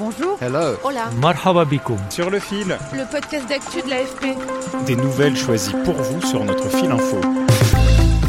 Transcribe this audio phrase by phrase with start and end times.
[0.00, 0.38] Bonjour.
[0.40, 0.78] Hello.
[0.82, 1.10] Hola.
[1.20, 1.98] Marhaba bikoum.
[2.08, 4.34] Sur le fil, Le podcast d'actu de l'AFP.
[4.86, 7.20] des nouvelles choisies pour vous sur notre fil info.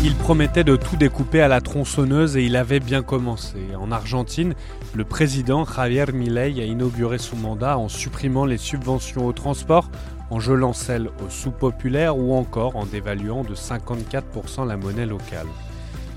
[0.04, 3.56] Il promettait de tout découper à la tronçonneuse et il avait bien commencé.
[3.80, 4.54] En Argentine,
[4.94, 9.90] le président Javier Milei a inauguré son mandat en supprimant les subventions au transport,
[10.30, 15.48] en gelant celles aux sous-populaires ou encore en dévaluant de 54% la monnaie locale.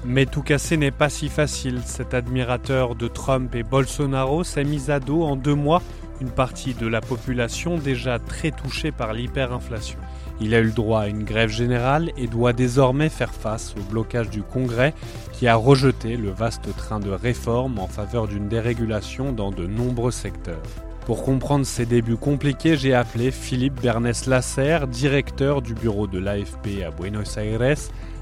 [0.06, 1.80] Mais tout casser n'est pas si facile.
[1.84, 5.82] Cet admirateur de Trump et Bolsonaro s'est mis à dos en deux mois
[6.20, 9.98] une partie de la population déjà très touchée par l'hyperinflation.
[10.40, 13.82] Il a eu le droit à une grève générale et doit désormais faire face au
[13.90, 14.94] blocage du Congrès
[15.32, 20.10] qui a rejeté le vaste train de réformes en faveur d'une dérégulation dans de nombreux
[20.10, 20.62] secteurs.
[21.06, 26.82] Pour comprendre ces débuts compliqués, j'ai appelé Philippe Bernès Lasserre, directeur du bureau de l'AFP
[26.86, 27.76] à Buenos Aires,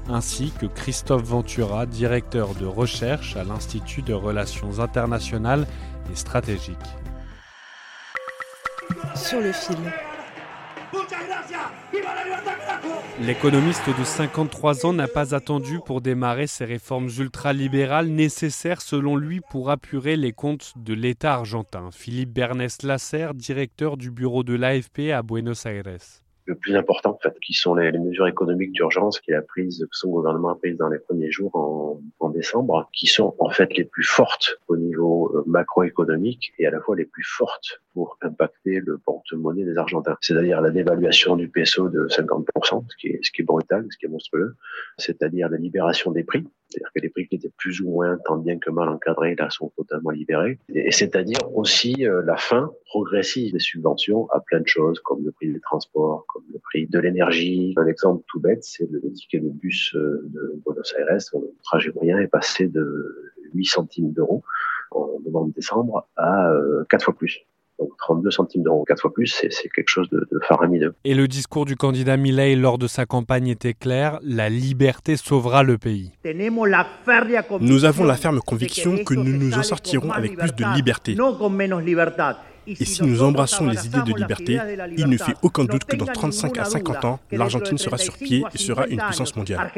[0.09, 5.67] ainsi que Christophe Ventura, directeur de recherche à l'Institut de Relations internationales
[6.11, 6.77] et stratégiques.
[9.15, 9.77] Sur le fil.
[13.21, 19.39] L'économiste de 53 ans n'a pas attendu pour démarrer ces réformes ultralibérales nécessaires selon lui
[19.51, 21.89] pour apurer les comptes de l'État argentin.
[21.91, 26.22] Philippe Bernès Lasserre, directeur du bureau de l'AFP à Buenos Aires.
[26.45, 29.95] Le plus important, en fait, qui sont les, mesures économiques d'urgence qu'il a prises, que
[29.95, 33.75] son gouvernement a prises dans les premiers jours en, en décembre, qui sont en fait
[33.77, 38.17] les plus fortes au niveau euh, macroéconomique et à la fois les plus fortes pour
[38.21, 40.17] impacter le porte-monnaie des Argentins.
[40.21, 43.97] C'est-à-dire la dévaluation du peso de 50%, ce qui est, ce qui est brutal, ce
[43.97, 44.55] qui est monstrueux.
[44.97, 46.45] C'est-à-dire la libération des prix.
[46.73, 49.49] C'est-à-dire que les prix qui étaient plus ou moins tant bien que mal encadrés, là,
[49.49, 50.59] sont totalement libérés.
[50.73, 55.31] Et c'est-à-dire aussi euh, la fin progressive des subventions à plein de choses, comme le
[55.31, 57.73] prix des transports, comme le prix de l'énergie.
[57.77, 61.17] Un exemple tout bête, c'est le ticket de bus euh, de Buenos Aires.
[61.33, 64.43] Le trajet moyen est passé de 8 centimes d'euros
[64.91, 67.45] en novembre-décembre à euh, 4 fois plus.
[67.83, 70.95] Donc 32 centimes d'euros, 4 fois plus, c'est quelque chose de, de faramineux.
[71.03, 75.63] Et le discours du candidat Milei lors de sa campagne était clair la liberté sauvera
[75.63, 76.11] le pays.
[77.59, 81.17] Nous avons la ferme conviction que nous nous en sortirons avec plus de liberté.
[82.67, 84.59] Et si nous embrassons les idées de liberté,
[84.97, 88.43] il ne fait aucun doute que dans 35 à 50 ans, l'Argentine sera sur pied
[88.53, 89.71] et sera une puissance mondiale.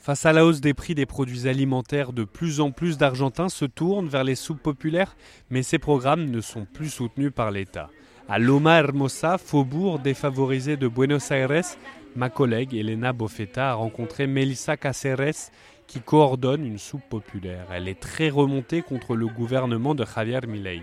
[0.00, 3.64] Face à la hausse des prix des produits alimentaires, de plus en plus d'Argentins se
[3.64, 5.16] tournent vers les soupes populaires,
[5.50, 7.88] mais ces programmes ne sont plus soutenus par l'État.
[8.28, 11.76] À Loma Hermosa, faubourg défavorisé de Buenos Aires,
[12.16, 15.50] ma collègue Elena Bofetta a rencontré Melissa Caceres,
[15.86, 17.66] qui coordonne une soupe populaire.
[17.72, 20.82] Elle est très remontée contre le gouvernement de Javier Milei.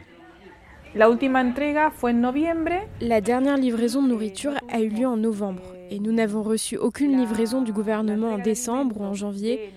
[0.94, 2.72] La última entrega fue en noviembre.
[3.00, 7.18] La dernière livraison de nourriture a eu lieu en novembre et nous n'avons reçu aucune
[7.18, 9.74] livraison du gouvernement en décembre ou en janvier,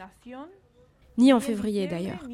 [1.17, 2.25] ni en février d'ailleurs.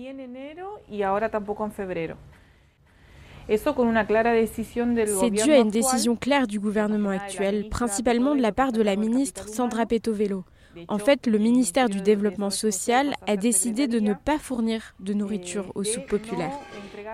[3.49, 8.97] C'est dû à une décision claire du gouvernement actuel, principalement de la part de la
[8.97, 10.45] ministre Sandra Petovelo.
[10.89, 15.73] En fait, le ministère du Développement social a décidé de ne pas fournir de nourriture
[15.75, 16.57] aux soupes populaires.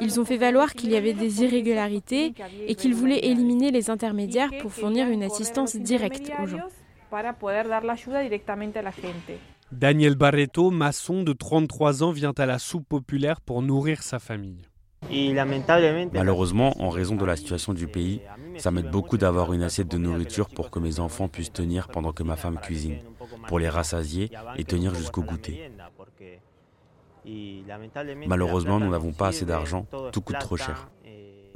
[0.01, 2.35] Ils ont fait valoir qu'il y avait des irrégularités
[2.67, 6.59] et qu'ils voulaient éliminer les intermédiaires pour fournir une assistance directe aux gens.
[9.73, 14.63] Daniel Barreto, maçon de 33 ans, vient à la soupe populaire pour nourrir sa famille.
[16.13, 18.21] Malheureusement, en raison de la situation du pays,
[18.59, 22.13] ça m'aide beaucoup d'avoir une assiette de nourriture pour que mes enfants puissent tenir pendant
[22.13, 22.99] que ma femme cuisine,
[23.49, 25.71] pour les rassasier et tenir jusqu'au goûter.
[28.27, 30.89] Malheureusement, nous n'avons pas assez d'argent, tout coûte trop cher.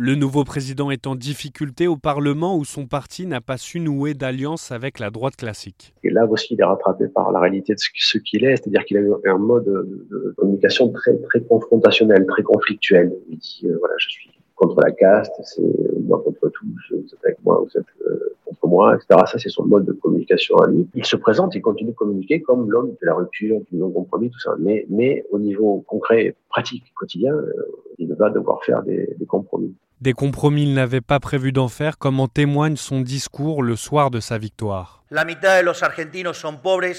[0.02, 4.14] Le nouveau président est en difficulté au Parlement où son parti n'a pas su nouer
[4.14, 5.92] d'alliance avec la droite classique.
[6.02, 8.96] Et là aussi, il est rattrapé par la réalité de ce qu'il est, c'est-à-dire qu'il
[8.96, 13.12] a eu un mode de, communication très très confrontationnel, très conflictuel.
[13.28, 17.24] Il dit euh, voilà, je suis contre la caste, c'est moi contre tous, vous êtes
[17.24, 19.20] avec moi, vous êtes euh, contre moi, etc.
[19.26, 20.88] Ça, c'est son mode de communication à lui.
[20.94, 24.40] Il se présente, il continue de communiquer comme l'homme de la rupture, du non-compromis, tout
[24.40, 24.54] ça.
[24.58, 27.52] Mais, mais au niveau concret, pratique, quotidien, euh,
[27.98, 29.74] il va devoir faire des, des compromis.
[30.00, 34.10] Des compromis il n'avait pas prévu d'en faire, comme en témoigne son discours le soir
[34.10, 35.04] de sa victoire.
[35.10, 36.94] La mitad de los argentinos son pobres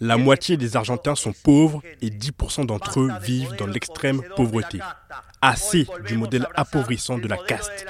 [0.00, 4.78] La moitié des Argentins sont pauvres et 10% d'entre eux vivent dans l'extrême pauvreté.
[5.48, 7.86] Assez du modèle appauvrissant de la caste.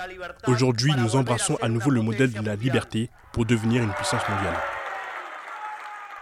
[0.46, 4.58] Aujourd'hui, nous embrassons à nouveau le modèle de la liberté pour devenir une puissance mondiale.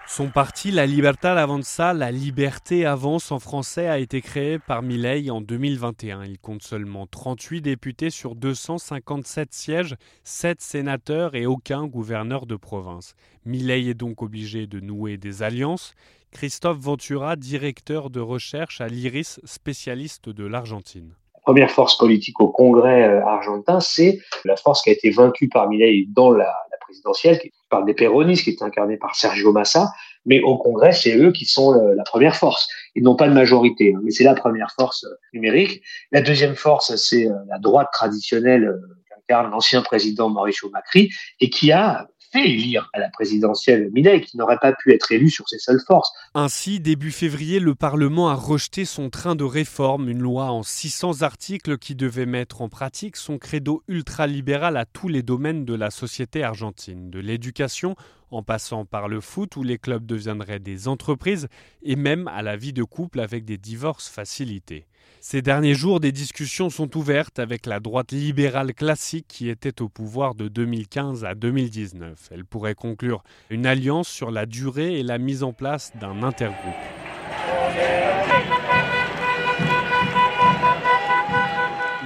[0.07, 5.29] Son parti, La Libertad Avanza, La Liberté Avance en français, a été créé par Milei
[5.29, 6.23] en 2021.
[6.23, 13.17] Il compte seulement 38 députés sur 257 sièges, 7 sénateurs et aucun gouverneur de province.
[13.45, 15.95] Milei est donc obligé de nouer des alliances.
[16.31, 23.09] Christophe Ventura, directeur de recherche à l'IRIS, spécialiste de l'Argentine première force politique au Congrès
[23.09, 27.51] euh, argentin, c'est la force qui a été vaincue par Milei dans la, présidentielle, qui
[27.71, 29.91] parle des péronistes, qui est incarnée par Sergio Massa,
[30.27, 32.69] mais au Congrès, c'est eux qui sont la première force.
[32.95, 35.83] Ils n'ont pas de majorité, hein, mais c'est la première force euh, numérique.
[36.13, 38.73] La deuxième force, c'est euh, la droite traditionnelle
[39.09, 42.07] qu'incarne l'ancien président Mauricio Macri et qui a
[42.41, 46.13] élire à la présidentielle Milei, qui n'aurait pas pu être élu sur ses seules forces.
[46.35, 51.23] Ainsi, début février, le Parlement a rejeté son train de réforme, une loi en 600
[51.23, 55.91] articles qui devait mettre en pratique son credo ultralibéral à tous les domaines de la
[55.91, 57.97] société argentine, de l'éducation
[58.31, 61.49] en passant par le foot où les clubs deviendraient des entreprises
[61.83, 64.87] et même à la vie de couple avec des divorces facilités.
[65.21, 69.89] Ces derniers jours, des discussions sont ouvertes avec la droite libérale classique qui était au
[69.89, 72.29] pouvoir de 2015 à 2019.
[72.31, 76.75] Elle pourrait conclure une alliance sur la durée et la mise en place d'un intergroupe.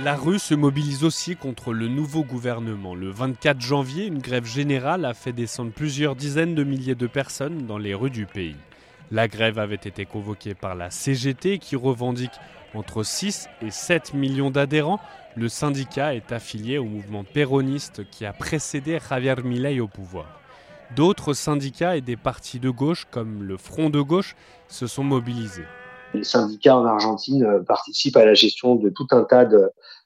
[0.05, 2.95] La rue se mobilise aussi contre le nouveau gouvernement.
[2.95, 7.67] Le 24 janvier, une grève générale a fait descendre plusieurs dizaines de milliers de personnes
[7.67, 8.57] dans les rues du pays.
[9.11, 12.39] La grève avait été convoquée par la CGT qui revendique
[12.75, 15.01] entre 6 et 7 millions d'adhérents.
[15.37, 20.27] Le syndicat est affilié au mouvement péroniste qui a précédé Javier Milei au pouvoir.
[20.97, 24.37] D'autres syndicats et des partis de gauche comme le Front de gauche
[24.69, 25.67] se sont mobilisés.
[26.15, 29.47] Les syndicats en Argentine euh, participent à la gestion de tout un tas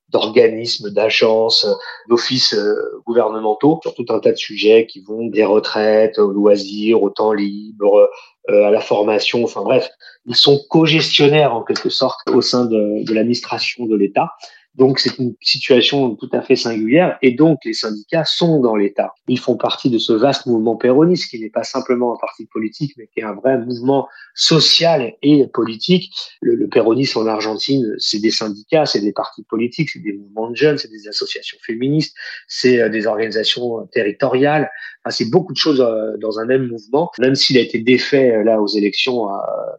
[0.09, 1.67] d'organismes, d'agences,
[2.09, 7.01] d'offices euh, gouvernementaux sur tout un tas de sujets qui vont des retraites aux loisirs,
[7.01, 8.11] au temps libre,
[8.49, 9.89] à la formation, enfin bref,
[10.27, 14.31] ils sont co-gestionnaires en quelque sorte au sein de, de l'administration de l'État.
[14.75, 19.13] Donc c'est une situation tout à fait singulière et donc les syndicats sont dans l'État.
[19.29, 22.95] Ils font partie de ce vaste mouvement péroniste qui n'est pas simplement un parti politique
[22.97, 26.11] mais qui est un vrai mouvement social et politique.
[26.41, 30.49] Le, le péronisme en Argentine, c'est des syndicats, c'est des partis politiques, c'est des mouvements
[30.49, 32.17] de jeunes, c'est des associations féministes,
[32.49, 34.71] c'est euh, des organisations territoriales.
[35.05, 37.11] Enfin, c'est beaucoup de choses euh, dans un même mouvement.
[37.19, 39.29] Même s'il a été défait euh, là aux élections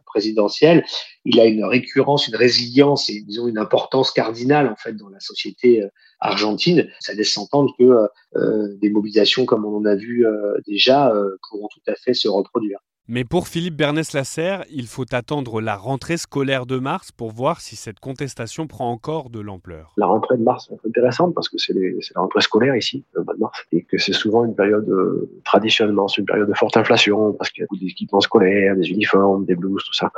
[0.06, 0.84] présidentielles,
[1.24, 5.20] il a une récurrence, une résilience et disons une importance cardinale en fait dans la
[5.20, 5.88] société euh,
[6.20, 6.88] argentine.
[7.00, 8.06] Ça laisse entendre que euh,
[8.36, 10.26] euh, des mobilisations comme on en a vu
[10.66, 11.12] déjà
[11.48, 12.78] pourront tout à fait se reproduire.
[13.06, 17.76] Mais pour Philippe Bernès-Lasserre, il faut attendre la rentrée scolaire de mars pour voir si
[17.76, 19.92] cette contestation prend encore de l'ampleur.
[19.98, 23.34] La rentrée de mars est intéressante parce que c'est la rentrée scolaire ici, le mois
[23.34, 26.78] de mars, et que c'est souvent une période, euh, traditionnellement, c'est une période de forte
[26.78, 30.10] inflation parce qu'il y a beaucoup d'équipements scolaires, des uniformes, des blouses, tout ça.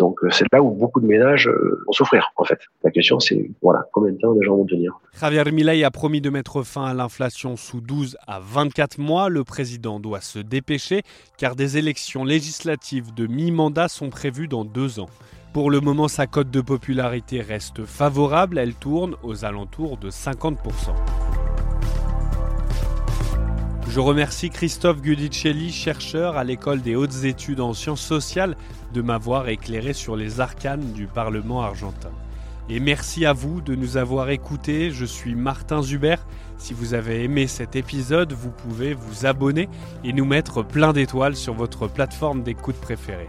[0.00, 2.58] Donc euh, c'est là où beaucoup de ménages euh, vont souffrir, en fait.
[2.82, 4.98] La question, c'est voilà, combien de temps les gens vont tenir.
[5.20, 9.28] Javier Milei a promis de mettre fin à l'inflation sous 12 à 24 mois.
[9.28, 11.02] Le président doit se dépêcher
[11.36, 15.10] car des élections législatives de mi-mandat sont prévues dans deux ans.
[15.52, 20.56] Pour le moment, sa cote de popularité reste favorable, elle tourne aux alentours de 50%.
[23.92, 28.56] Je remercie Christophe Gudicelli, chercheur à l'école des hautes études en sciences sociales,
[28.94, 32.12] de m'avoir éclairé sur les arcanes du Parlement argentin.
[32.68, 34.92] Et merci à vous de nous avoir écoutés.
[34.92, 36.18] Je suis Martin Zuber.
[36.56, 39.68] Si vous avez aimé cet épisode, vous pouvez vous abonner
[40.04, 43.28] et nous mettre plein d'étoiles sur votre plateforme d'écoute préférée.